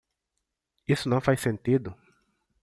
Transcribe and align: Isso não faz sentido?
Isso 0.87 1.07
não 1.07 1.21
faz 1.21 1.41
sentido? 1.41 1.95